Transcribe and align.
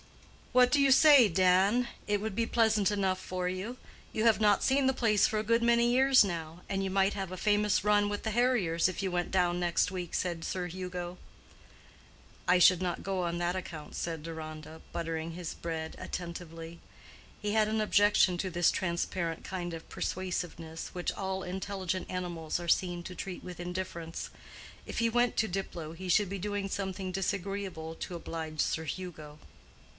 "What 0.51 0.71
do 0.71 0.81
you 0.81 0.91
say, 0.91 1.29
Dan? 1.29 1.87
It 2.07 2.19
would 2.19 2.35
be 2.35 2.47
pleasant 2.47 2.89
enough 2.91 3.19
for 3.19 3.47
you. 3.47 3.77
You 4.11 4.25
have 4.25 4.41
not 4.41 4.63
seen 4.63 4.87
the 4.87 4.93
place 4.95 5.25
for 5.27 5.37
a 5.39 5.43
good 5.45 5.61
many 5.61 5.89
years 5.91 6.25
now, 6.25 6.61
and 6.67 6.83
you 6.83 6.89
might 6.89 7.13
have 7.13 7.31
a 7.31 7.37
famous 7.37 7.85
run 7.85 8.09
with 8.09 8.23
the 8.23 8.31
harriers 8.31 8.89
if 8.89 9.03
you 9.03 9.11
went 9.11 9.29
down 9.29 9.59
next 9.59 9.91
week," 9.91 10.13
said 10.15 10.43
Sir 10.43 10.65
Hugo. 10.67 11.19
"I 12.47 12.57
should 12.57 12.81
not 12.81 13.03
go 13.03 13.21
on 13.23 13.37
that 13.37 13.55
account," 13.55 13.95
said 13.95 14.23
Deronda, 14.23 14.81
buttering 14.91 15.33
his 15.33 15.53
bread 15.53 15.95
attentively. 15.99 16.79
He 17.39 17.51
had 17.53 17.67
an 17.69 17.79
objection 17.79 18.37
to 18.39 18.49
this 18.49 18.71
transparent 18.71 19.43
kind 19.43 19.71
of 19.73 19.87
persuasiveness, 19.87 20.89
which 20.93 21.13
all 21.13 21.43
intelligent 21.43 22.09
animals 22.09 22.59
are 22.59 22.67
seen 22.67 23.03
to 23.03 23.15
treat 23.15 23.43
with 23.43 23.59
indifference. 23.59 24.31
If 24.87 24.97
he 24.97 25.09
went 25.09 25.37
to 25.37 25.47
Diplow 25.47 25.93
he 25.95 26.09
should 26.09 26.27
be 26.27 26.39
doing 26.39 26.67
something 26.69 27.11
disagreeable 27.11 27.93
to 27.95 28.15
oblige 28.15 28.59
Sir 28.61 28.83
Hugo. 28.85 29.37